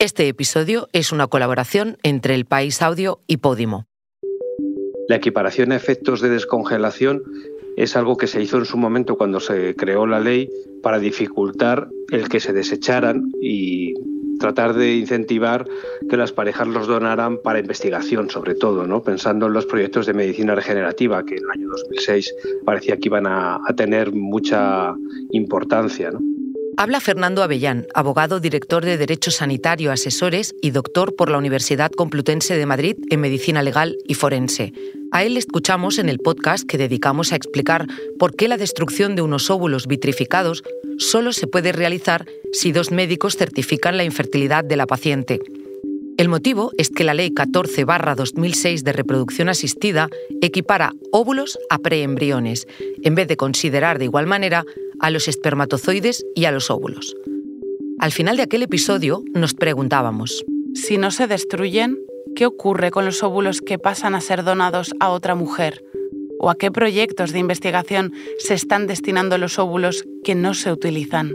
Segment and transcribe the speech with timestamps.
[0.00, 3.84] Este episodio es una colaboración entre El País Audio y Podimo.
[5.10, 7.22] La equiparación a efectos de descongelación
[7.76, 10.48] es algo que se hizo en su momento cuando se creó la ley
[10.82, 13.92] para dificultar el que se desecharan y
[14.38, 15.66] tratar de incentivar
[16.08, 19.02] que las parejas los donaran para investigación, sobre todo, ¿no?
[19.02, 23.26] pensando en los proyectos de medicina regenerativa, que en el año 2006 parecía que iban
[23.26, 24.94] a, a tener mucha
[25.32, 26.10] importancia.
[26.10, 26.39] ¿no?
[26.80, 32.56] Habla Fernando Avellán, abogado, director de Derecho Sanitario, Asesores y doctor por la Universidad Complutense
[32.56, 34.72] de Madrid en Medicina Legal y Forense.
[35.12, 37.86] A él escuchamos en el podcast que dedicamos a explicar
[38.18, 40.62] por qué la destrucción de unos óvulos vitrificados
[40.96, 45.38] solo se puede realizar si dos médicos certifican la infertilidad de la paciente.
[46.16, 50.08] El motivo es que la Ley 14-2006 de reproducción asistida
[50.40, 52.66] equipara óvulos a preembriones,
[53.02, 54.64] en vez de considerar de igual manera
[55.00, 57.16] a los espermatozoides y a los óvulos.
[57.98, 61.98] Al final de aquel episodio nos preguntábamos, si no se destruyen,
[62.36, 65.84] ¿qué ocurre con los óvulos que pasan a ser donados a otra mujer?
[66.38, 71.34] ¿O a qué proyectos de investigación se están destinando los óvulos que no se utilizan?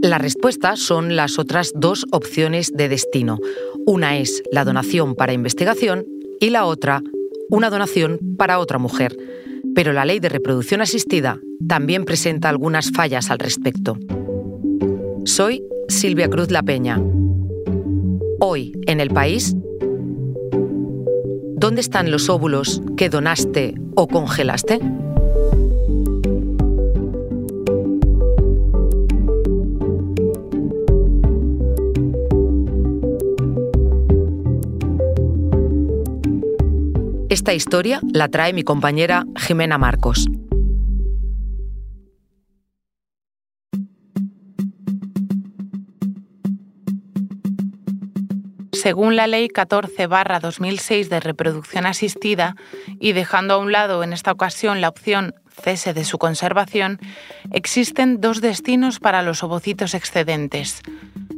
[0.00, 3.38] La respuesta son las otras dos opciones de destino.
[3.86, 6.06] Una es la donación para investigación
[6.40, 7.02] y la otra,
[7.50, 9.16] una donación para otra mujer
[9.76, 11.38] pero la ley de reproducción asistida
[11.68, 13.98] también presenta algunas fallas al respecto.
[15.26, 16.98] Soy Silvia Cruz La Peña.
[18.40, 19.54] Hoy, en el país,
[21.56, 24.80] ¿dónde están los óvulos que donaste o congelaste?
[37.36, 40.24] Esta historia la trae mi compañera Jimena Marcos.
[48.72, 52.56] Según la Ley 14-2006 de reproducción asistida,
[53.00, 56.98] y dejando a un lado en esta ocasión la opción cese de su conservación,
[57.52, 60.80] existen dos destinos para los ovocitos excedentes,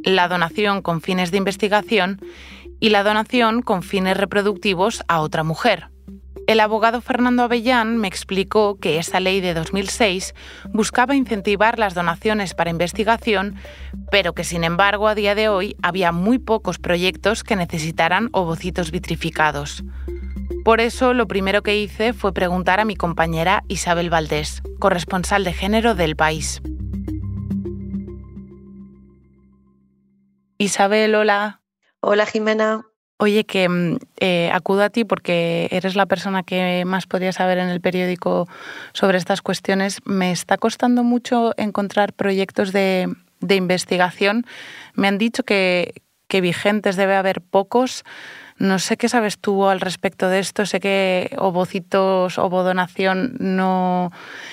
[0.05, 2.21] la donación con fines de investigación
[2.79, 5.89] y la donación con fines reproductivos a otra mujer.
[6.49, 10.33] El abogado Fernando Avellán me explicó que esa ley de 2006
[10.73, 13.55] buscaba incentivar las donaciones para investigación,
[14.09, 18.89] pero que sin embargo a día de hoy había muy pocos proyectos que necesitaran ovocitos
[18.89, 19.83] vitrificados.
[20.65, 25.53] Por eso lo primero que hice fue preguntar a mi compañera Isabel Valdés, corresponsal de
[25.53, 26.63] género del país.
[30.57, 31.61] Isabel, hola.
[32.01, 32.85] Hola Jimena.
[33.17, 37.57] Oye, que mm, eh, acudo a ti porque eres la persona que más podría saber
[37.57, 38.47] en el periódico
[38.93, 39.99] sobre estas cuestiones.
[40.05, 44.45] Me está costando mucho encontrar proyectos de, investigación.
[44.93, 48.05] Me han dicho que, que, vigentes debe haber pocos.
[48.57, 50.65] No sé qué sabes tú al respecto de esto.
[50.65, 54.11] Sé que ovocitos, ovodonación no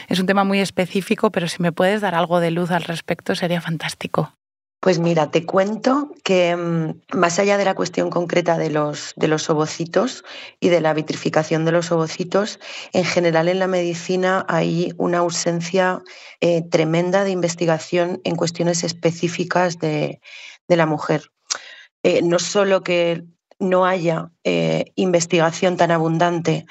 [0.09, 3.37] es un tema muy específico, pero si me puedes dar algo de luz al respecto
[3.37, 4.36] sería fantástico.
[4.81, 9.27] Pues mira, te cuento que mm, más allá de la cuestión concreta de los, de
[9.27, 10.23] los ovocitos
[10.61, 12.61] y de la vitrificación de los ovocitos,
[12.93, 16.03] en general en la medicina hay una ausencia
[16.41, 20.21] eh, tremenda de investigación en cuestiones específicas de,
[20.69, 21.31] la mujer.
[22.03, 23.25] Eh, no solo que
[23.59, 26.67] no haya eh, investigación tan abundante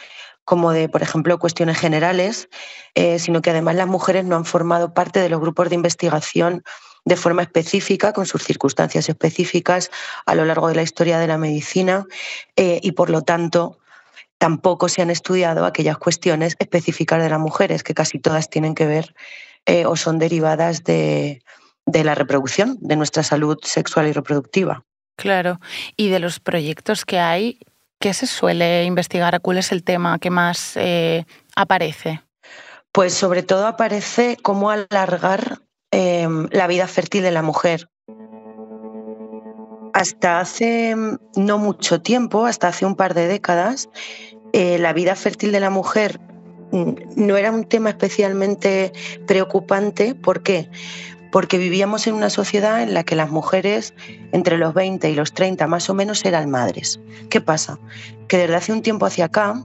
[0.45, 2.49] como de, por ejemplo, cuestiones generales,
[3.17, 6.63] sino que además las mujeres no han formado parte de los grupos de investigación
[7.05, 9.91] de forma específica, con sus circunstancias específicas
[10.25, 12.05] a lo largo de la historia de la medicina
[12.55, 13.77] eh, y, por lo tanto,
[14.39, 18.87] tampoco se han estudiado aquellas cuestiones específicas de las mujeres, que casi todas tienen que
[18.87, 19.15] ver
[19.65, 21.43] eh, o son derivadas de,
[21.85, 24.83] de la reproducción, de nuestra salud sexual y reproductiva.
[25.15, 25.59] Claro.
[25.95, 27.59] Y de los proyectos que hay,
[27.99, 29.39] ¿qué se suele investigar?
[29.41, 32.21] ¿Cuál es el tema que más eh, aparece?
[32.91, 35.59] Pues sobre todo aparece cómo alargar
[36.25, 37.87] Em, la vida fértil de la mujer.
[39.93, 43.89] Hasta hace mm, no mucho tiempo, hasta hace un par de décadas,
[44.53, 46.19] eh, la vida fértil de la mujer
[46.71, 48.91] mm, no era un tema especialmente
[49.27, 50.15] preocupante.
[50.15, 50.69] ¿Por qué?
[51.31, 53.93] Porque vivíamos en una sociedad en la que las mujeres
[54.31, 56.99] entre los 20 y los 30 más o menos eran madres.
[57.29, 57.77] ¿Qué pasa?
[58.27, 59.63] Que desde hace un tiempo hacia acá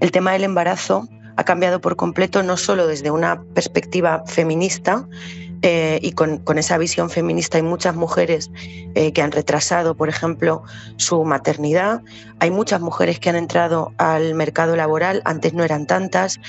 [0.00, 5.08] el tema del embarazo ha cambiado por completo, no solo desde una perspectiva feminista,
[5.62, 8.50] eh, y con, esa visión feminista hay muchas mujeres
[8.94, 10.62] eh, que han retrasado, por ejemplo,
[10.96, 12.02] su maternidad.
[12.40, 16.40] Hay muchas mujeres que han entrado al mercado laboral, antes no eran tantas.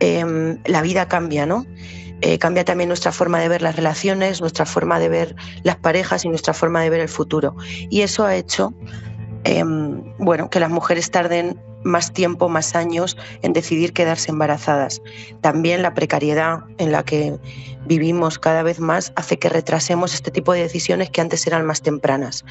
[0.00, 1.64] Em, la vida cambia, ¿no?
[2.20, 6.24] eh, cambia también nuestra forma de ver las relaciones, nuestra forma de ver las parejas
[6.24, 7.56] y nuestra forma de ver el futuro.
[7.90, 8.74] Y eso ha hecho
[9.44, 15.02] em, bueno, que las mujeres tarden más tiempo, más años en decidir quedarse embarazadas.
[15.40, 17.38] También la precariedad en la que
[17.86, 21.82] vivimos cada vez más hace que retrasemos este tipo de decisiones que antes eran más
[21.82, 22.44] tempranas.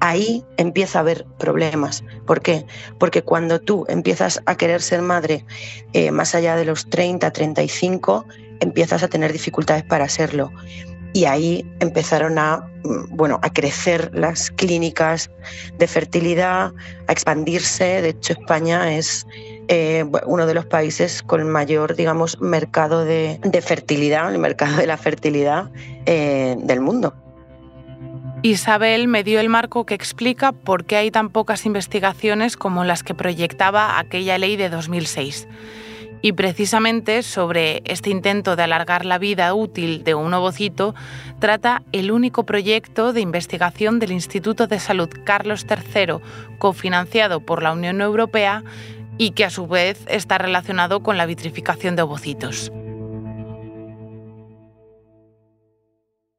[0.00, 2.04] Ahí empieza a haber problemas.
[2.26, 2.64] ¿Por qué?
[2.98, 5.44] Porque cuando tú empiezas a querer ser madre
[5.92, 8.24] eh, más allá de los 30, 35,
[8.60, 10.50] empiezas a tener dificultades para serlo
[11.12, 15.30] y ahí empezaron a, mm, bueno, a crecer las clínicas
[15.78, 16.72] de fertilidad,
[17.06, 18.02] a expandirse.
[18.02, 19.26] De hecho, España es
[19.68, 24.96] eh, uno de los países con mayor, digamos, mercado de, fertilidad, el mercado de la
[24.96, 25.70] fertilidad
[26.06, 27.14] eh, del mundo.
[28.42, 33.02] Isabel me dio el marco que explica por qué hay tan pocas investigaciones como las
[33.02, 35.46] que proyectaba aquella ley de 2006.
[36.22, 40.94] Y precisamente sobre este intento de alargar la vida útil de un ovocito
[41.38, 46.16] trata el único proyecto de investigación del Instituto de Salud Carlos III,
[46.58, 48.62] cofinanciado por la Unión Europea
[49.16, 52.70] y que a su vez está relacionado con la vitrificación de ovocitos.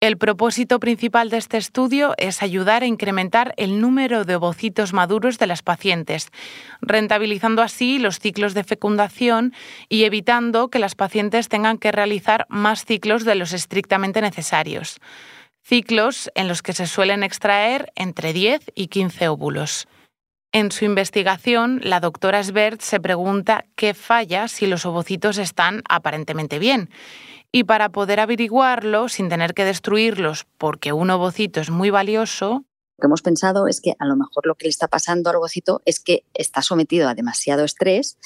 [0.00, 5.38] El propósito principal de este estudio es ayudar a incrementar el número de ovocitos maduros
[5.38, 6.30] de las pacientes,
[6.80, 9.52] rentabilizando así los ciclos de fecundación
[9.90, 15.00] y evitando que las pacientes tengan que realizar más ciclos de los estrictamente necesarios.
[15.62, 19.86] Ciclos en los que se suelen extraer entre 10 y 15 óvulos.
[20.52, 26.58] En su investigación, la doctora Sbert se pregunta qué falla si los ovocitos están aparentemente
[26.58, 26.88] bien
[27.52, 32.64] y para poder averiguarlo sin tener que destruirlos porque un ovocito es muy valioso,
[33.00, 35.36] lo que hemos pensado es que a lo mejor lo que le está pasando al
[35.36, 38.18] ovocito es que está sometido a demasiado estrés,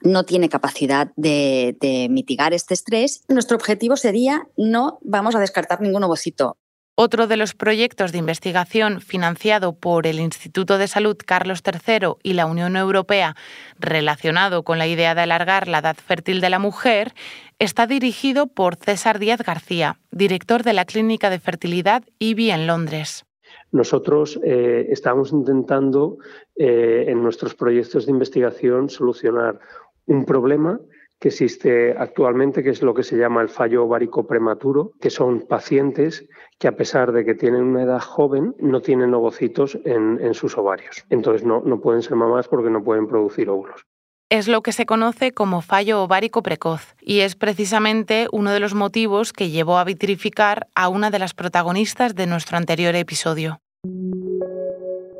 [0.00, 3.22] no tiene capacidad de, de, mitigar este estrés.
[3.28, 6.56] Nuestro objetivo sería no vamos a descartar ningún ovocito.
[6.96, 12.34] Otro de los proyectos de investigación financiado por el Instituto de Salud Carlos III y
[12.34, 13.34] la Unión Europea
[13.80, 17.12] relacionado con la idea de alargar la edad fértil de la mujer
[17.58, 23.24] está dirigido por César Díaz García, director de la Clínica de Fertilidad IBI en Londres.
[23.72, 26.18] Nosotros eh, estamos intentando
[26.54, 29.58] eh, en nuestros proyectos de investigación solucionar
[30.06, 30.78] un problema
[31.24, 35.46] que existe actualmente, que es lo que se llama el fallo ovárico prematuro, que son
[35.48, 36.28] pacientes
[36.58, 41.06] que a pesar de que tienen una edad joven, no tienen ovocitos en, sus ovarios.
[41.08, 43.86] Entonces no, no pueden ser mamás porque no pueden producir óvulos
[44.30, 48.74] es lo que se conoce como fallo ovárico precoz y es precisamente uno de los
[48.74, 53.60] motivos que llevó a vitrificar a una de las protagonistas de nuestro anterior episodio.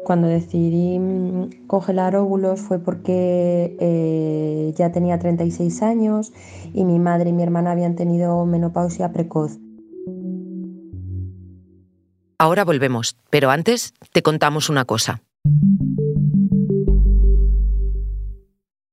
[0.05, 6.33] Cuando decidí mm, congelar óvulos fue porque eh, ya tenía 36 años
[6.73, 9.59] y mi madre y mi hermana habían tenido menopausia precoz.
[12.39, 15.23] Ahora volvemos, pero antes te contamos una cosa.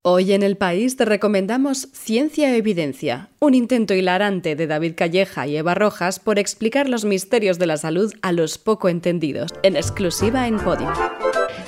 [0.04, 5.46] Hoy en el país te recomendamos Ciencia e Evidencia, un intento hilarante de David Calleja
[5.46, 9.76] y Eva Rojas por explicar los misterios de la salud a los poco entendidos, en
[9.76, 10.90] exclusiva en Podium.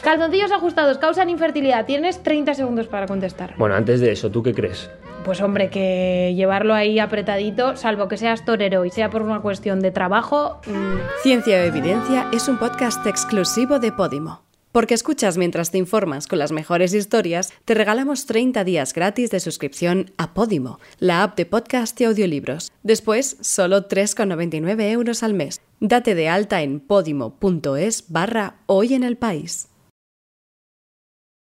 [0.01, 1.85] Calzoncillos ajustados causan infertilidad.
[1.85, 3.53] Tienes 30 segundos para contestar.
[3.55, 4.89] Bueno, antes de eso, ¿tú qué crees?
[5.23, 9.79] Pues hombre, que llevarlo ahí apretadito, salvo que seas torero y sea por una cuestión
[9.79, 10.59] de trabajo.
[10.65, 11.21] Mm.
[11.21, 14.41] Ciencia o Evidencia es un podcast exclusivo de Podimo.
[14.73, 19.39] Porque escuchas mientras te informas con las mejores historias, te regalamos 30 días gratis de
[19.39, 22.71] suscripción a Podimo, la app de podcast y audiolibros.
[22.81, 25.61] Después, solo 3,99 euros al mes.
[25.79, 29.69] Date de alta en podimo.es barra hoy en el país.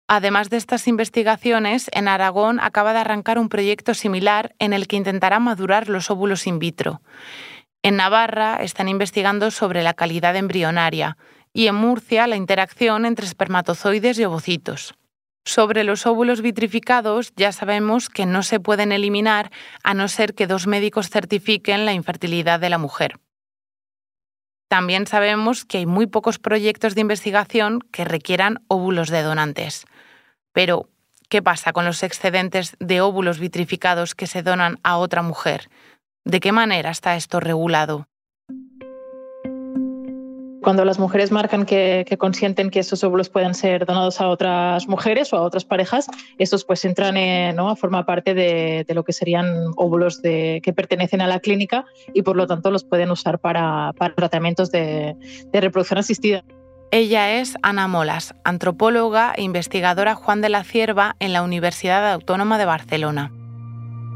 [0.10, 4.98] Además de estas investigaciones, en Aragón acaba de arrancar un proyecto similar en el que
[4.98, 7.01] intentará madurar los óvulos in vitro.
[7.84, 11.18] En Navarra están investigando sobre la calidad embrionaria
[11.53, 14.95] y en Murcia la interacción entre espermatozoides y ovocitos.
[15.45, 19.51] Sobre los óvulos vitrificados ya sabemos que no se pueden eliminar
[19.83, 23.19] a no ser que dos médicos certifiquen la infertilidad de la mujer.
[24.69, 29.86] También sabemos que hay muy pocos proyectos de investigación que requieran óvulos de donantes.
[30.51, 30.89] Pero,
[31.29, 35.69] ¿qué pasa con los excedentes de óvulos vitrificados que se donan a otra mujer?
[36.25, 38.07] ¿De qué manera está esto regulado?
[40.63, 45.34] Cuando las mujeres marcan que, consienten que esos óvulos puedan ser donados a otras mujeres
[45.34, 47.70] o a otras parejas, estos pues entran en, ¿no?
[47.70, 52.38] a formar parte de, lo que serían óvulos que pertenecen a la clínica y por
[52.38, 55.15] lo tanto los pueden usar para, tratamientos de
[55.51, 56.43] reproducción asistida.
[56.91, 62.58] Ella es Ana Molas, antropóloga e investigadora Juan de la Cierva en la Universidad Autónoma
[62.58, 63.32] de Barcelona.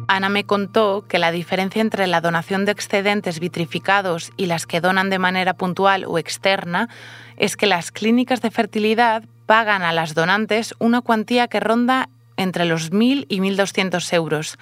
[0.08, 4.80] Ana me contó que la diferencia entre la donación de excedentes vitrificados y las que
[4.80, 6.88] donan de manera puntual o externa
[7.36, 12.66] es que las clínicas de fertilidad pagan a las donantes una cuantía que ronda entre
[12.66, 14.58] los 1.000 y 1.200 euros,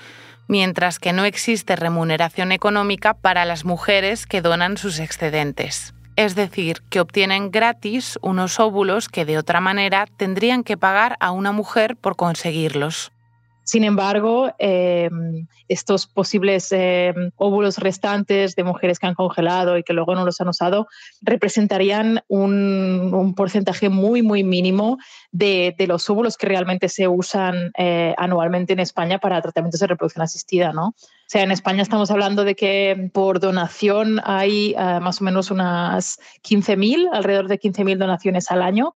[0.47, 5.93] mientras que no existe remuneración económica para las mujeres que donan sus excedentes.
[6.15, 11.31] Es decir, que obtienen gratis unos óvulos que de otra manera tendrían que pagar a
[11.31, 13.11] una mujer por conseguirlos.
[13.65, 15.09] Sin embargo, eh,
[15.67, 20.39] estos posibles eh, óvulos restantes de mujeres que han congelado y que luego no los
[20.39, 20.87] han usado
[21.23, 24.99] representarían un, porcentaje muy, muy mínimo
[25.31, 30.21] de, los óvulos que realmente se usan eh, anualmente en España para tratamientos de reproducción
[30.21, 30.71] asistida.
[30.71, 30.89] ¿no?
[30.89, 30.95] O
[31.25, 37.09] sea, en España estamos hablando de que por donación hay más o menos unas 15.000,
[37.11, 38.95] alrededor de 15.000 donaciones al año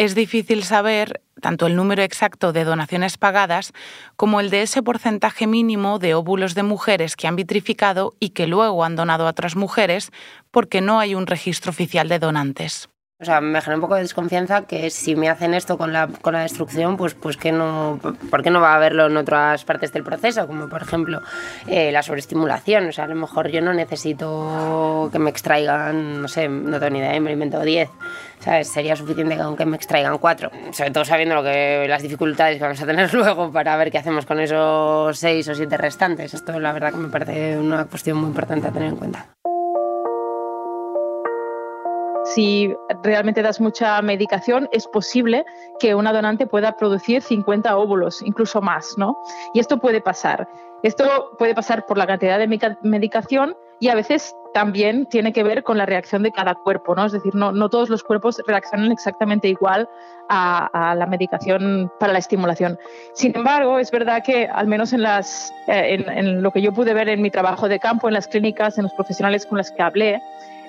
[0.00, 3.74] es difícil saber tanto el número exacto de donaciones pagadas
[4.16, 8.46] como el de ese porcentaje mínimo de óvulos de mujeres que han vitrificado y que
[8.46, 10.10] luego han donado a otras mujeres
[10.50, 12.89] porque no hay un registro oficial de donantes.
[13.20, 16.08] O sea, me genera un poco de desconfianza que si me hacen esto con la,
[16.08, 18.00] con la destrucción, pues, pues que no,
[18.30, 20.46] ¿por qué no va a haberlo en otras partes del proceso?
[20.46, 21.20] Como por ejemplo
[21.66, 22.88] eh, la sobreestimulación.
[22.88, 26.94] O sea, a lo mejor yo no necesito que me extraigan, no sé, no tengo
[26.94, 27.90] ni idea, me invento 10.
[28.38, 28.68] ¿Sabes?
[28.68, 30.50] Sería suficiente que me extraigan 4.
[30.72, 33.98] Sobre todo sabiendo lo que, las dificultades que vamos a tener luego para ver qué
[33.98, 36.32] hacemos con esos 6 o 7 restantes.
[36.32, 39.26] Esto la verdad que me parece una cuestión muy importante a tener en cuenta
[42.34, 45.44] si realmente das mucha medicación, es posible
[45.78, 49.16] que una donante pueda producir 50 óvulos, incluso más, ¿no?
[49.54, 50.48] Y esto puede pasar.
[50.82, 51.04] Esto
[51.38, 55.78] puede pasar por la cantidad de medicación y a veces también tiene que ver con
[55.78, 57.06] la reacción de cada cuerpo, ¿no?
[57.06, 59.88] Es decir, no, todos los cuerpos reaccionan exactamente igual
[60.28, 62.78] a, la medicación para la estimulación.
[63.14, 64.98] Sin embargo, es verdad que al menos eh,
[65.66, 68.84] en lo que yo pude ver en mi trabajo de campo, en las clínicas, en
[68.84, 70.20] los profesionales con los que hablé,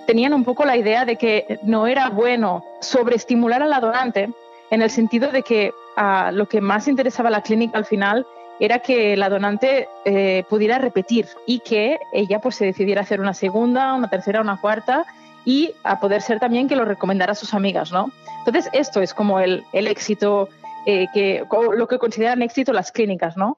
[0.07, 4.29] tenían un poco la idea de que no era bueno sobreestimular a la donante
[4.69, 8.25] en el sentido de que ah, lo que más interesaba a la clínica al final
[8.59, 13.33] era que la donante eh, pudiera repetir y que ella pues se decidiera hacer una
[13.33, 15.05] segunda, una tercera, una cuarta
[15.45, 18.11] y a poder ser también que lo recomendara a sus amigas, ¿no?
[18.45, 20.47] Entonces esto es como el, el éxito,
[20.85, 21.43] eh, que,
[21.73, 23.57] lo que consideran éxito las clínicas, ¿no?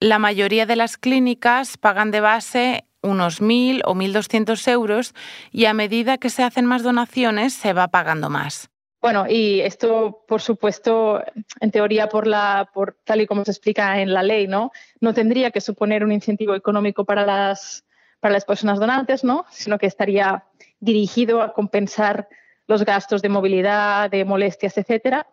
[0.00, 5.14] La mayoría de las clínicas pagan de base unos 1.000 o 1.200 euros
[5.50, 8.70] y a medida que se hacen más donaciones se va pagando más.
[9.00, 11.22] Bueno, y esto, por supuesto,
[11.60, 14.72] en teoría, por la, por, tal y como se explica en la ley, ¿no?
[15.00, 17.86] No tendría que suponer un incentivo económico para las,
[18.20, 19.46] para las personas donantes, ¿no?
[19.50, 20.44] Sino que estaría
[20.80, 22.28] dirigido a compensar
[22.66, 25.26] los gastos de movilidad, de molestias, etcétera.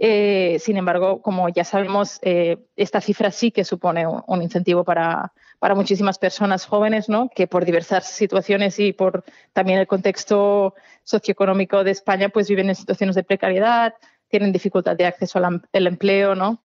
[0.00, 5.32] Eh, sin embargo, como ya sabemos, eh, esta cifra sí que supone un incentivo para,
[5.58, 7.28] para muchísimas personas jóvenes, ¿no?
[7.34, 12.76] que por diversas situaciones y por también el contexto socioeconómico de España, pues viven en
[12.76, 13.94] situaciones de precariedad,
[14.28, 16.62] tienen dificultad de acceso al empleo, ¿no?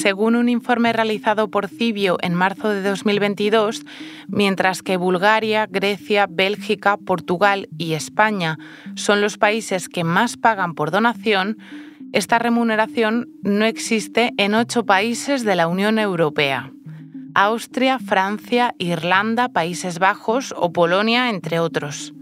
[0.00, 3.84] Según un informe realizado por Cibio en marzo de 2022,
[4.28, 8.58] mientras que Bulgaria, Grecia, Bélgica, Portugal y España
[8.94, 11.58] son los países que más pagan por donación,
[12.14, 16.72] esta remuneración no existe en ocho países de la Unión Europea.
[17.34, 22.14] Austria, Francia, Irlanda, Países Bajos o Polonia, entre otros.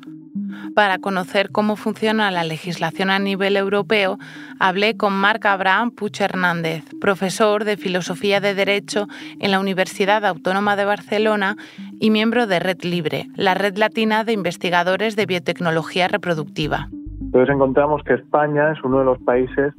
[0.75, 4.19] Para conocer cómo funciona la legislación a nivel europeo,
[4.59, 9.07] hablé con Marc Abraham Puch Hernández, profesor de Filosofía de Derecho
[9.41, 11.57] en la Universidad Autónoma de Barcelona
[12.01, 16.89] y miembro de Red Libre, la red latina de investigadores de biotecnología reproductiva
[17.21, 19.75] Entonces encontramos que España es uno de los países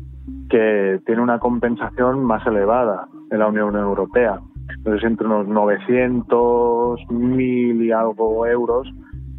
[0.49, 4.39] que tiene una compensación más elevada en la Unión Europea.
[4.77, 8.87] Entonces entre unos 900, 1000 y algo euros,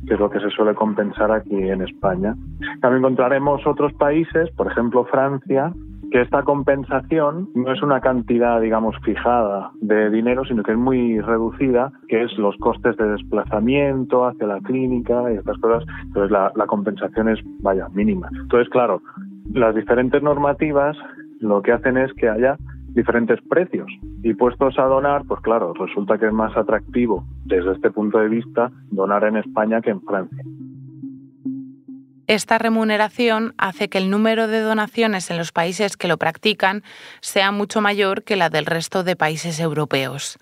[0.06, 2.34] que es lo que se suele compensar aquí en España.
[2.80, 5.72] También encontraremos otros países, por ejemplo Francia,
[6.10, 11.20] que esta compensación no es una cantidad, digamos, fijada de dinero, sino que es muy
[11.20, 15.84] reducida, que es los costes de desplazamiento hacia la clínica y estas cosas.
[16.06, 18.28] Entonces, la, la compensación es, vaya, mínima.
[18.42, 19.00] Entonces, claro,
[19.52, 20.96] las diferentes normativas
[21.38, 22.56] lo que hacen es que haya
[22.94, 23.88] diferentes precios
[24.22, 28.28] y puestos a donar, pues claro, resulta que es más atractivo desde este punto de
[28.28, 30.44] vista donar en España que en Francia.
[32.26, 36.84] Esta remuneración hace que el número de donaciones en los países que lo practican
[37.20, 40.38] sea mucho mayor que la del resto de países europeos.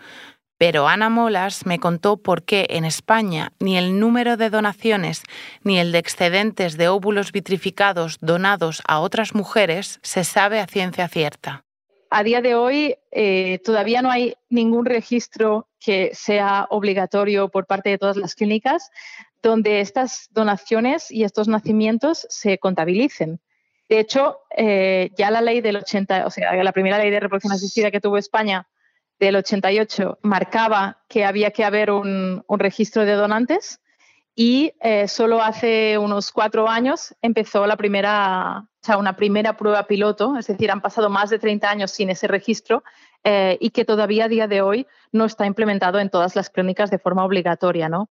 [0.59, 5.23] Pero Ana Molas me contó por qué en España ni el número de donaciones
[5.62, 11.09] ni el de excedentes de óvulos vitrificados donados a otras mujeres se sabe a ciencia
[11.09, 11.64] cierta.
[12.10, 17.90] A día de hoy eh, todavía no hay ningún registro que sea obligatorio por parte
[17.90, 18.90] de todas las clínicas
[19.42, 23.40] donde estas donaciones y estos nacimientos se contabilicen.
[23.88, 27.52] De hecho, eh, ya la ley del 80, o sea, la primera ley de reproducción
[27.52, 28.66] asistida que tuvo España
[29.18, 33.80] del 88 marcaba que había que haber un, registro de donantes
[34.40, 39.88] y eh, solo hace unos cuatro años empezó la primera, o sea, una primera prueba
[39.88, 42.85] piloto, es decir, han pasado más de 30 años sin ese registro
[43.25, 46.88] eh, y que todavía a día de hoy no está implementado en todas las clínicas
[46.88, 48.11] de forma obligatoria, ¿no?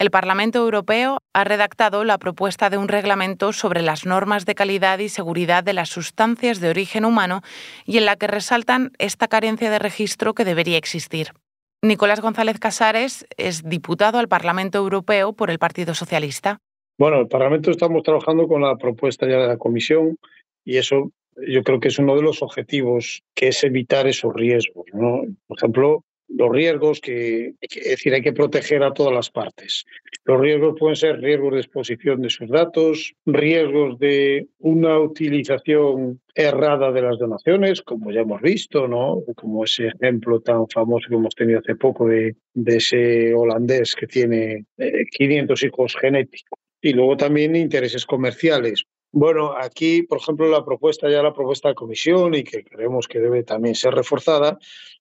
[0.00, 4.98] El Parlamento Europeo ha redactado la propuesta de un reglamento sobre las normas de calidad
[4.98, 7.40] y seguridad de las sustancias de origen humano
[7.84, 11.34] y en la que resaltan esta carencia de registro que debería existir.
[11.84, 16.60] Nicolás González Casares es diputado al Parlamento Europeo por el Partido Socialista.
[16.96, 20.16] Bueno, el Parlamento estamos trabajando con la propuesta ya de la Comisión
[20.64, 21.10] y eso
[21.48, 24.86] yo creo que es uno de los objetivos, que es evitar esos riesgos.
[24.92, 26.04] Por ejemplo,
[26.36, 29.84] los riesgos que, es decir, hay que proteger a todas las partes.
[30.24, 36.92] Los riesgos pueden ser riesgos de exposición de sus datos, riesgos de una utilización errada
[36.92, 39.22] de las donaciones, como ya hemos visto, ¿no?
[39.36, 44.64] Como ese ejemplo tan famoso que hemos tenido hace poco de, ese holandés que tiene
[45.10, 46.58] 500 eh, hijos genéticos.
[46.80, 48.84] Y luego también intereses comerciales.
[49.12, 53.20] Bueno, aquí, por ejemplo, la propuesta, ya la propuesta de comisión y que creemos que
[53.20, 54.58] debe también ser reforzada,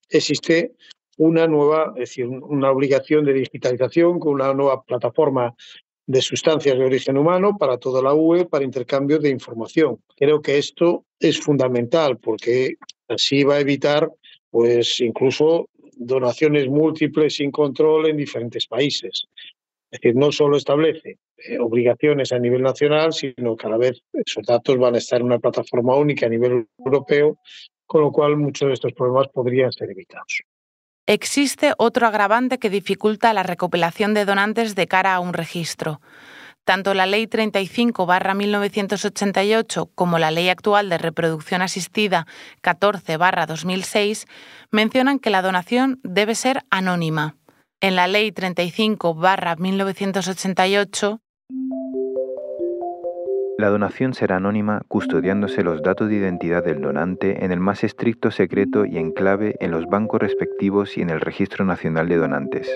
[0.10, 0.74] existe
[1.18, 5.56] una nueva, es decir, una obligación de digitalización con una nueva plataforma
[6.08, 10.02] de sustancias de origen humano para toda la UE para intercambio de información.
[10.16, 12.76] Creo que esto es fundamental porque
[13.08, 14.10] así va a evitar,
[14.50, 19.28] pues, incluso donaciones múltiples sin control en diferentes países.
[19.92, 24.02] Es decir, no solo establece eh, obligaciones a nivel nacional, sino que a la vez
[24.14, 27.38] esos datos van a estar en una plataforma única a nivel europeo,
[27.86, 30.44] con lo cual muchos de estos problemas podrían ser evitados.
[31.08, 36.00] Existe otro agravante que dificulta la recopilación de donantes de cara a un registro.
[36.64, 42.28] Tanto la Ley 35-1988 como la Ley actual de reproducción asistida
[42.62, 44.28] 14-2006
[44.70, 47.36] mencionan que la donación debe ser anónima.
[47.80, 51.20] En la Ley 35-1988
[53.62, 58.32] la donación será anónima custodiándose los datos de identidad del donante en el más estricto
[58.32, 62.68] secreto y en clave en los bancos respectivos y en el Registro Nacional de Donantes.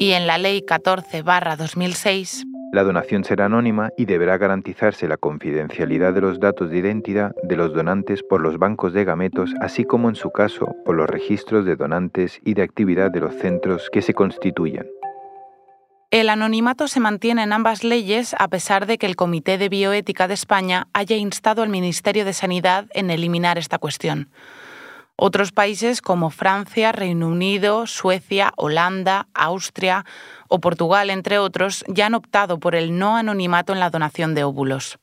[0.00, 6.22] Y en la Ley 14-2006, la donación será anónima y deberá garantizarse la confidencialidad de
[6.22, 10.16] los datos de identidad de los donantes por los bancos de gametos, así como en
[10.16, 14.12] su caso por los registros de donantes y de actividad de los centros que se
[14.12, 14.86] constituyan.
[16.12, 20.28] El anonimato se mantiene en ambas leyes a pesar de que el Comité de Bioética
[20.28, 24.28] de España haya instado al Ministerio de Sanidad en eliminar esta cuestión.
[25.16, 30.04] Otros países como Francia, Reino Unido, Suecia, Holanda, Austria
[30.48, 34.44] o Portugal, entre otros, ya han optado por el no anonimato en la donación de
[34.44, 34.98] óvulos.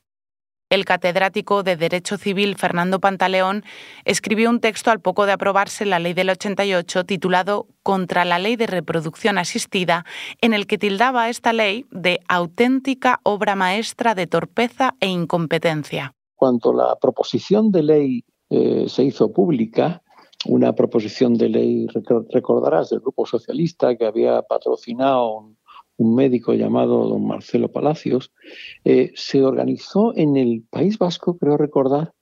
[0.70, 3.64] El catedrático de Derecho Civil Fernando Pantaleón
[4.04, 8.54] escribió un texto al poco de aprobarse la ley del 88 titulado Contra la ley
[8.54, 10.04] de reproducción asistida,
[10.40, 16.14] en el que tildaba esta ley de auténtica obra maestra de torpeza e incompetencia.
[16.36, 20.04] Cuando la proposición de ley eh, se hizo pública,
[20.46, 21.86] una proposición de ley,
[22.30, 25.58] recordarás, del Grupo Socialista que había patrocinado un
[26.00, 28.32] un médico llamado don Marcelo Palacios,
[28.84, 32.14] eh, se organizó en el País Vasco, creo recordar,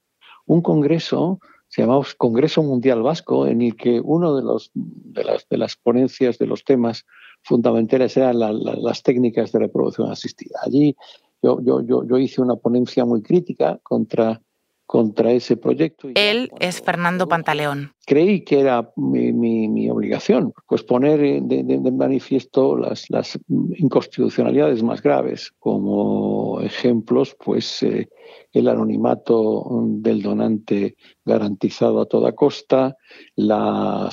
[0.45, 1.39] un congreso,
[1.69, 6.47] se llamaba Congreso Mundial Vasco, en el que uno de, los, de, las, ponencias de
[6.47, 7.05] los temas
[7.41, 10.59] fundamentales eran las técnicas de reproducción asistida.
[10.61, 10.97] Allí
[11.41, 14.41] yo hice una ponencia muy crítica contra
[14.89, 16.09] contra ese proyecto.
[16.15, 17.93] Él es Fernando Pantaleón.
[18.07, 25.53] Creí que era mi, mi, obligación pues poner de, manifiesto las, las, inconstitucionalidades más graves,
[25.59, 28.09] como ejemplos, pues eh,
[28.51, 32.97] el anonimato del donante garantizado a toda costa,
[33.35, 34.09] la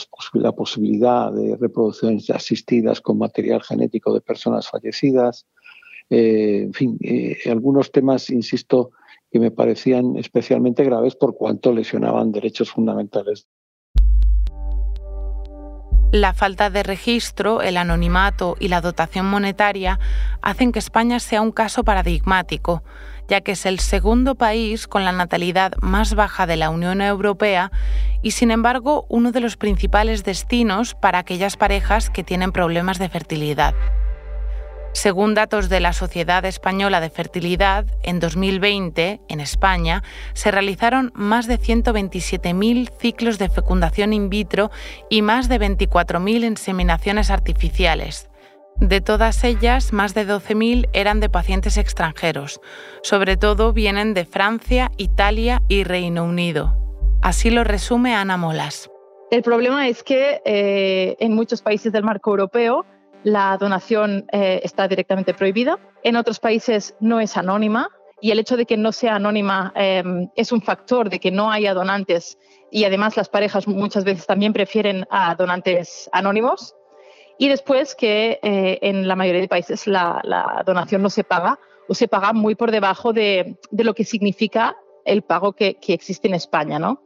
[0.54, 5.46] posibilidad de reproducciones asistidas con material genético de personas fallecidas,
[6.08, 8.90] eh, en fin, eh, algunos temas, insisto,
[9.30, 13.48] que me parecían especialmente graves por cuanto lesionaban derechos fundamentales.
[16.12, 19.98] La falta de registro, el anonimato y la dotación monetaria
[20.40, 22.84] hacen que España sea un caso paradigmático,
[23.28, 27.72] ya que es el segundo país con la natalidad más baja de la Unión Europea
[28.22, 33.08] y, sin embargo, uno de los principales destinos para aquellas parejas que tienen problemas de
[33.08, 33.74] fertilidad.
[34.96, 41.46] Según datos de la Sociedad Española de Fertilidad, en 2020, en España, se realizaron más
[41.46, 44.70] de 127.000 ciclos de fecundación in vitro
[45.11, 48.30] y más de 24.000 inseminaciones artificiales.
[48.76, 52.59] De todas ellas, más de 12.000 eran de pacientes extranjeros.
[53.02, 56.74] Sobre todo vienen de Francia, Italia y Reino Unido.
[57.20, 58.90] Así lo resume Ana Molas.
[59.30, 62.87] El problema es que eh, en muchos países del marco europeo
[63.26, 65.80] la donación eh, está directamente prohibida.
[66.04, 70.28] En otros países no es anónima y el hecho de que no sea anónima em,
[70.36, 72.38] es un factor de que no haya donantes
[72.70, 76.76] y además las parejas muchas veces también prefieren a donantes anónimos.
[77.36, 81.58] Y después que eh, en la mayoría de países la, donación no se paga
[81.88, 86.28] o se paga muy por debajo de, lo que significa el pago que, que existe
[86.28, 86.78] en España.
[86.78, 87.02] ¿no?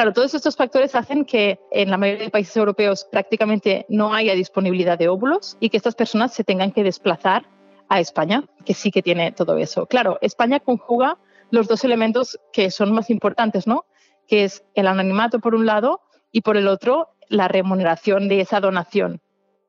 [0.00, 4.34] Claro, todos estos factores hacen que en la mayoría de países europeos prácticamente no haya
[4.34, 7.44] disponibilidad de óvulos y que estas personas se tengan que desplazar
[7.90, 9.84] a España, que sí que tiene todo eso.
[9.84, 11.18] Claro, España conjuga
[11.50, 13.84] los dos elementos que son más importantes, ¿no?
[14.26, 16.00] Que es el anonimato por un lado
[16.32, 19.20] y por el otro la remuneración de esa donación.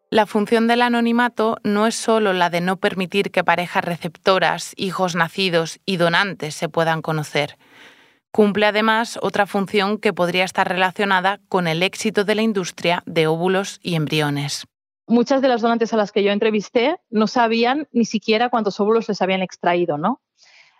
[0.09, 5.13] La función del anonimato no es solo la de no permitir que parejas receptoras, hijos
[5.13, 7.57] nacidos y donantes se puedan conocer.
[8.31, 13.27] Cumple además otra función que podría estar relacionada con el éxito de la industria de
[13.27, 14.65] óvulos y embriones.
[15.05, 19.09] Muchas de las donantes a las que yo entrevisté no sabían ni siquiera cuántos óvulos
[19.09, 20.21] les habían extraído, ¿no?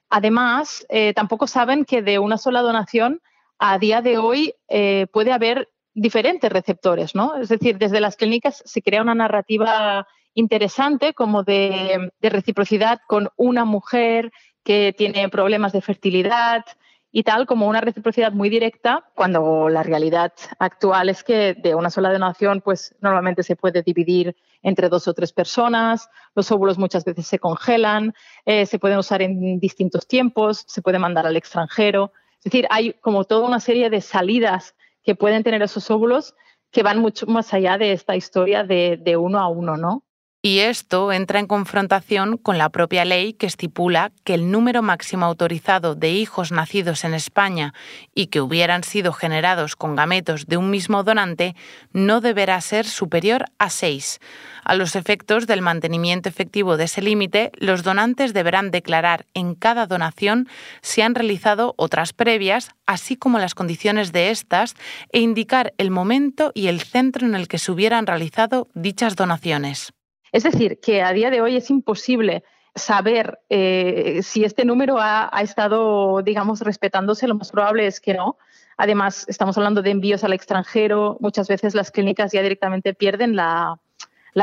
[0.10, 3.22] Además, eh, tampoco saben que de una sola donación
[3.60, 7.36] a día de hoy eh, puede haber diferentes receptores, ¿no?
[7.36, 13.66] Es decir, desde las clínicas se crea una narrativa interesante como de reciprocidad con una
[13.66, 14.32] mujer
[14.64, 16.64] que tiene problemas de fertilidad,
[17.12, 21.90] y tal como una reciprocidad muy directa, cuando la realidad actual es que de una
[21.90, 27.04] sola donación, pues normalmente se puede dividir entre dos o tres personas, los óvulos muchas
[27.04, 28.14] veces se congelan,
[28.46, 32.14] eh, se pueden usar en distintos tiempos, se puede mandar al extranjero.
[32.38, 36.36] Es decir, hay como toda una serie de salidas que pueden tener esos óvulos
[36.72, 40.04] que van mucho más allá de esta historia de, de uno a uno, ¿no?
[40.44, 45.28] Y esto entra en confrontación con la propia ley que estipula que el número máximo
[45.28, 47.76] autorizado de hijos nacidos en España
[48.16, 51.56] y que hubieran sido generados con gametos de un mismo donante
[51.94, 54.20] no deberá ser superior a seis.
[54.64, 59.86] A los efectos del mantenimiento efectivo de ese límite, los donantes deberán declarar en cada
[59.86, 60.50] donación
[60.82, 64.74] si han realizado otras previas, así como las condiciones de estas,
[65.12, 69.94] e indicar el momento y el centro en el que se hubieran realizado dichas donaciones.
[70.32, 72.44] Es decir, que a día de hoy es imposible
[72.76, 77.28] saber eh, si este número ha, estado, digamos, respetándose.
[77.28, 78.38] Lo más probable es que no.
[78.78, 81.18] Además, estamos hablando de envíos al extranjero.
[81.20, 83.80] Muchas veces las clínicas ya directamente pierden la,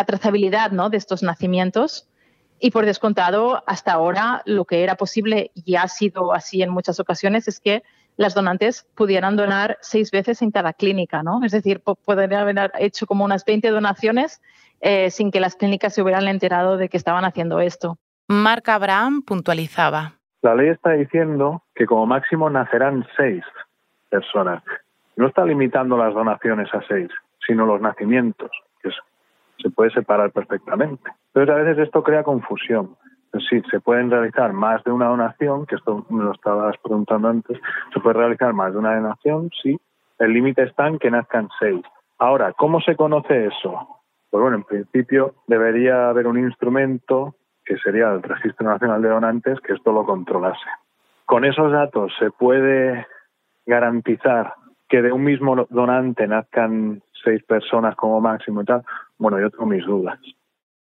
[0.06, 0.90] trazabilidad ¿no?
[0.90, 2.08] de estos nacimientos.
[2.60, 6.98] Y por descontado, hasta ahora lo que era posible y ha sido así en muchas
[7.00, 7.82] ocasiones es que
[8.16, 11.44] las donantes pudieran donar seis veces en cada clínica, ¿no?
[11.44, 14.40] Es decir, podrían haber hecho como unas 20 donaciones
[14.80, 17.98] eh, sin que las clínicas se hubieran enterado de que estaban haciendo esto.
[18.28, 20.14] Marc Abraham puntualizaba.
[20.42, 23.42] La ley está diciendo que como máximo nacerán seis
[24.08, 24.62] personas.
[25.16, 27.08] No está limitando las donaciones a seis,
[27.46, 28.50] sino los nacimientos,
[28.82, 28.90] que
[29.60, 31.10] se puede separar perfectamente.
[31.34, 32.96] Entonces a veces esto crea confusión.
[33.50, 37.58] Sí, se pueden realizar más de una donación, que esto me lo estabas preguntando antes,
[37.92, 39.78] se puede realizar más de una donación, sí.
[40.18, 41.82] El límite está en que nazcan seis.
[42.18, 43.97] Ahora, ¿cómo se conoce eso?
[44.30, 49.58] Pues bueno, en principio debería haber un instrumento que sería el Registro Nacional de Donantes
[49.60, 50.68] que esto lo controlase.
[51.24, 53.06] Con esos datos se puede
[53.66, 54.54] garantizar
[54.88, 58.82] que de un mismo donante nazcan seis personas como máximo y tal.
[59.18, 60.18] Bueno, yo tengo mis dudas.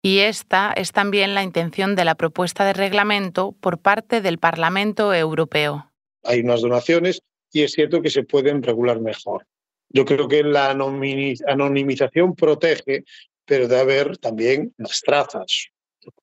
[0.02, 5.12] Y esta es también la intención de la propuesta de reglamento por parte del Parlamento
[5.12, 5.90] Europeo.
[6.24, 7.20] Hay unas donaciones
[7.52, 9.44] y es cierto que se pueden regular mejor.
[9.90, 13.04] Yo creo que la anonimización protege,
[13.44, 15.68] pero debe haber también las trazas,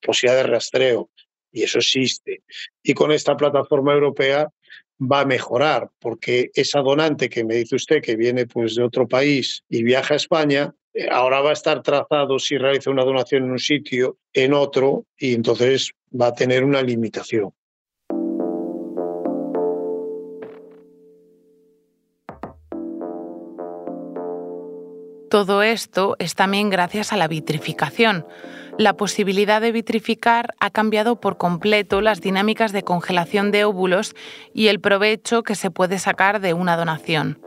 [0.01, 1.09] posibilidad de rastreo,
[1.51, 2.43] y eso existe.
[2.83, 4.49] Y con esta plataforma europea
[4.99, 9.07] va a mejorar, porque esa donante que me dice usted que viene pues de otro
[9.07, 13.45] país y viaja a España, eh, ahora va a estar trazado si realiza una donación
[13.45, 17.51] en un sitio, en otro, y entonces va a tener una limitación.
[25.35, 28.25] Todo esto es también gracias a la vitrificación.
[28.77, 34.15] La posibilidad de vitrificar ha cambiado por completo las dinámicas de congelación de óvulos
[34.53, 37.41] y el provecho que se puede sacar de una donación.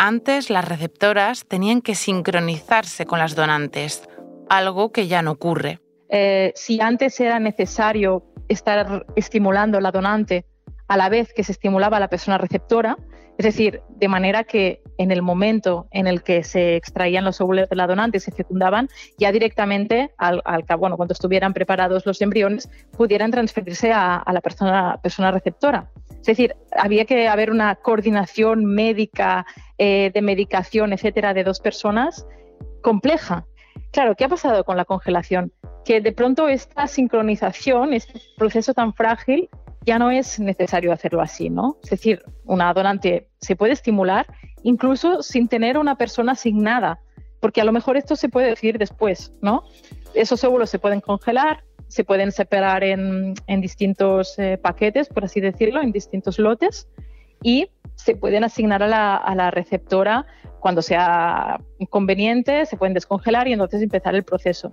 [0.00, 4.02] Antes las receptoras tenían que sincronizarse con las donantes,
[4.50, 5.78] algo que ya no ocurre.
[6.08, 10.46] Eh, si antes era necesario estar estimulando la donante
[10.88, 12.96] a la vez que se estimulaba a la persona receptora,
[13.36, 17.68] es decir, de manera que en el momento en el que se extraían los óvulos
[17.68, 20.42] de la donante y se fecundaban, ya directamente, al,
[20.78, 25.90] bueno, cuando estuvieran preparados los embriones, pudieran transferirse a, la persona, receptora.
[26.20, 29.46] Es decir, había que haber una coordinación médica,
[29.78, 32.24] eh, de medicación, etcétera, de dos personas
[32.82, 33.46] compleja.
[33.90, 35.52] Claro, ¿qué ha pasado con la congelación?
[35.84, 39.48] Que de pronto esta sincronización, este proceso tan frágil,
[39.84, 41.78] ya no es necesario hacerlo así, ¿no?
[41.84, 44.26] Es decir, una donante se puede estimular
[44.62, 47.00] incluso sin tener una persona asignada,
[47.40, 49.64] porque a lo mejor esto se puede decir después, ¿no?
[50.14, 55.82] Esos óvulos se pueden congelar, se pueden separar en, distintos eh, paquetes, por así decirlo,
[55.82, 56.88] en distintos lotes,
[57.42, 60.26] y se pueden asignar a la receptora
[60.64, 64.72] cuando sea conveniente, se pueden descongelar y entonces empezar el proceso.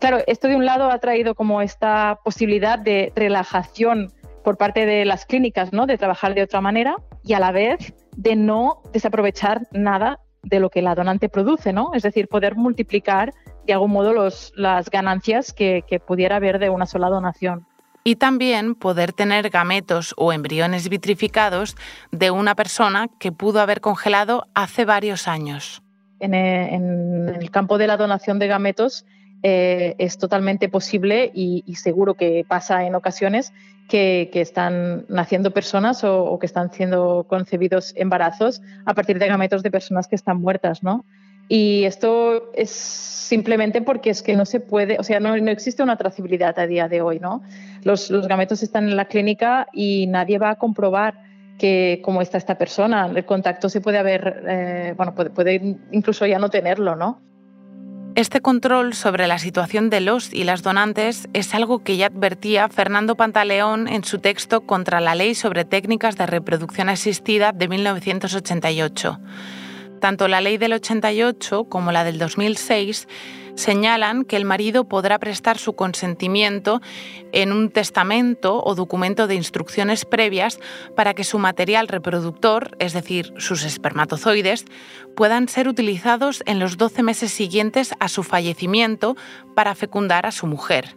[0.00, 4.10] Claro, esto de un lado ha traído como esta posibilidad de relajación
[4.44, 5.86] por parte de las clínicas, ¿no?
[5.86, 10.70] De trabajar de otra manera y a la vez de no desaprovechar nada de lo
[10.70, 11.92] que la donante produce, ¿no?
[11.94, 13.32] Es decir, poder multiplicar
[13.66, 17.66] de algún modo los, las ganancias que, que pudiera haber de una sola donación.
[18.02, 21.76] Y también poder tener gametos o embriones vitrificados
[22.10, 25.82] de una persona que pudo haber congelado hace varios años.
[26.18, 26.74] En, eh,
[27.38, 29.04] el campo de la donación de gametos
[29.42, 33.52] eh, es totalmente posible y, seguro que pasa en ocasiones
[33.90, 39.70] que, están naciendo personas o, que están siendo concebidos embarazos a partir de gametos de
[39.70, 41.04] personas que están muertas, ¿no?
[41.48, 45.96] Y esto es simplemente porque es que no se puede, o sea, no, existe una
[45.96, 47.42] trazabilidad a día de hoy, ¿no?
[47.82, 51.14] Los, gametos están en la clínica y nadie va a comprobar
[51.58, 53.10] que cómo está esta persona.
[53.14, 57.20] El contacto se puede haber, eh, bueno, puede, puede incluso ya no tenerlo, ¿no?
[58.16, 62.68] Este control sobre la situación de los y las donantes es algo que ya advertía
[62.68, 69.18] Fernando Pantaleón en su texto contra la Ley sobre Técnicas de Reproducción Asistida de 1988.
[70.00, 73.06] Tanto la ley del 88 como la del 2006
[73.54, 76.80] señalan que el marido podrá prestar su consentimiento
[77.32, 80.58] en un testamento o documento de instrucciones previas
[80.96, 84.64] para que su material reproductor, es decir, sus espermatozoides,
[85.14, 89.16] puedan ser utilizados en los 12 meses siguientes a su fallecimiento
[89.54, 90.96] para fecundar a su mujer.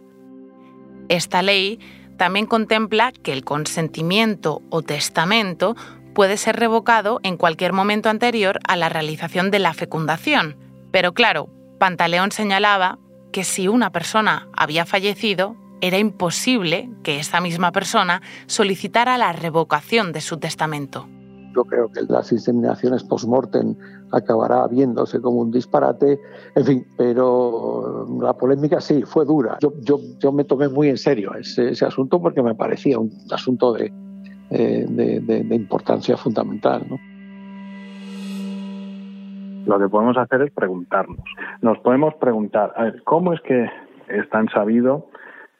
[1.08, 1.78] Esta ley
[2.16, 5.76] también contempla que el consentimiento o testamento
[6.14, 10.56] puede ser revocado en cualquier momento anterior a la realización de la fecundación.
[10.90, 11.48] Pero claro,
[11.78, 12.98] Pantaleón señalaba
[13.32, 20.12] que si una persona había fallecido, era imposible que esa misma persona solicitara la revocación
[20.12, 21.06] de su testamento.
[21.54, 23.76] Yo creo que las inseminaciones post-mortem
[24.12, 26.20] acabará viéndose como un disparate,
[26.54, 29.58] en fin, pero la polémica sí, fue dura.
[29.60, 33.12] Yo, yo, yo me tomé muy en serio ese, ese asunto porque me parecía un
[33.30, 33.92] asunto de,
[34.56, 36.86] eh, de, importancia fundamental.
[36.88, 37.00] ¿no?
[39.66, 41.24] Lo que podemos hacer es preguntarnos.
[41.60, 43.68] Nos podemos preguntar, a ver, ¿cómo es que
[44.06, 45.08] es tan sabido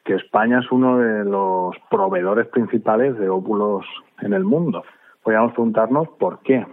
[0.05, 3.85] que España es uno de los proveedores principales de óvulos
[4.21, 4.85] en el mundo?
[5.25, 6.65] Podríamos preguntarnos por qué.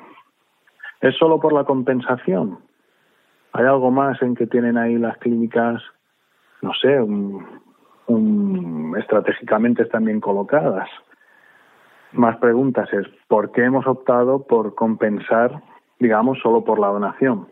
[1.02, 2.60] ¿Es solo por la compensación?
[3.54, 5.82] ¿Hay algo más en que tienen ahí las clínicas,
[6.62, 7.00] no sé,
[9.00, 10.88] estratégicamente están bien colocadas?
[12.14, 15.62] Más preguntas es, ¿por qué hemos optado por compensar,
[16.00, 17.48] digamos, solo por la donación?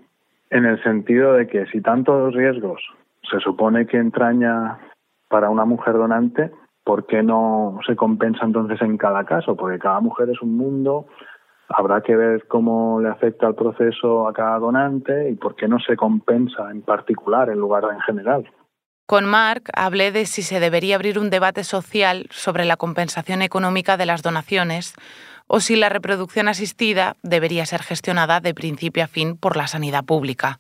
[0.50, 2.82] En el sentido de que si tantos riesgos
[3.30, 4.80] se supone que entraña
[5.30, 6.52] para una mujer donante,
[6.84, 9.56] ¿por qué no se compensa entonces en cada caso?
[9.56, 11.06] Porque cada mujer es un mundo,
[11.69, 15.80] habrá que ver cómo le afecta el proceso a cada donante y por qué no
[15.80, 18.52] se compensa en particular en lugar de en general.
[19.10, 23.98] Con Marc hablé de si se debería abrir un debate social sobre la compensación económica
[23.98, 24.93] de las donaciones
[25.48, 30.06] o si la reproducción asistida debería ser gestionada de principio a fin por la sanidad
[30.06, 30.60] pública.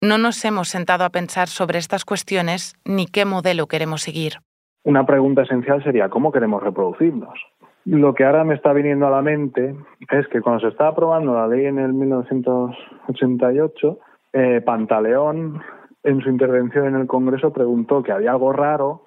[0.00, 4.38] No nos hemos sentado a pensar sobre estas cuestiones ni qué modelo queremos seguir.
[4.82, 7.38] Una pregunta esencial sería ¿cómo queremos reproducirnos?
[7.84, 9.76] Lo que ahora me está viniendo a la mente
[10.10, 13.98] es que cuando se estaba aprobando la ley en el 1988,
[14.32, 15.60] eh, Pantaleón
[16.06, 19.02] en su intervención en el Congreso preguntó que había algo raro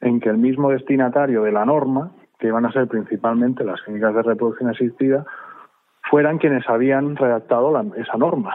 [0.00, 4.14] en que el mismo destinatario de la norma, que iban a ser principalmente las clínicas
[4.16, 5.24] de reproducción asistida,
[6.10, 8.54] fueran quienes habían redactado esa norma.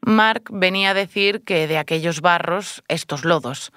[0.00, 3.72] Mark venía a decir que de aquellos barros, estos lodos.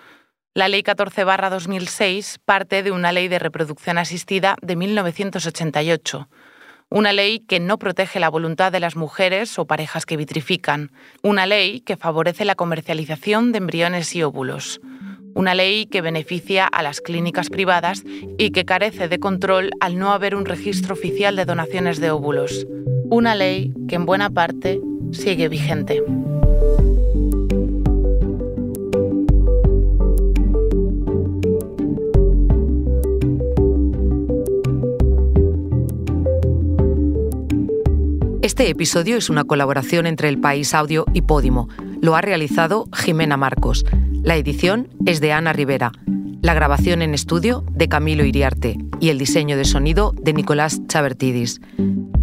[0.53, 6.27] La Ley 14 2006 parte de una ley de reproducción asistida de 1988
[6.91, 10.91] una ley que no protege la voluntad de las mujeres o parejas que vitrifican,
[11.23, 14.81] una ley que favorece la comercialización de embriones y óvulos,
[15.33, 18.03] una ley que beneficia a las clínicas privadas
[18.37, 22.67] y que carece de control al no haber un registro oficial de donaciones de óvulos,
[23.05, 24.81] una ley que en buena parte
[25.13, 26.03] sigue vigente.
[38.41, 41.69] Este episodio es una colaboración entre El País Audio y Podimo.
[42.01, 43.85] Lo ha realizado Jimena Marcos.
[44.23, 45.91] La edición es de Ana Rivera.
[46.41, 51.61] La grabación en estudio de Camilo Iriarte y el diseño de sonido de Nicolás Chabertidis.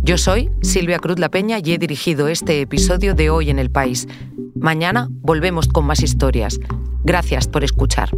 [0.03, 3.71] Yo soy Silvia Cruz La Peña y he dirigido este episodio de Hoy en el
[3.71, 4.09] País.
[4.57, 6.59] Mañana volvemos con más historias.
[7.05, 8.11] Gracias por escuchar.